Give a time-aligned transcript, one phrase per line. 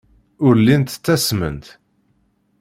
[0.45, 1.65] Ur llint ttasment.